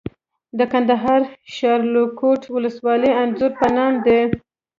د 0.57 0.59
کندهار 0.73 1.21
شاولیکوټ 1.55 2.41
ولسوالۍ 2.55 3.11
انځر 3.23 3.51
په 3.59 3.67
نام 3.77 3.93
دي. 4.05 4.19